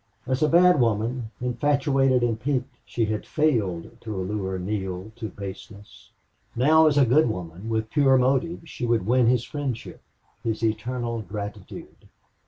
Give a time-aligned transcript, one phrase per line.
[0.25, 6.09] As a bad woman, infatuated and piqued, she had failed to allure Neale to baseness;
[6.55, 10.01] now as a good woman, with pure motive, she would win his friendship,
[10.43, 12.07] his eternal gratitude.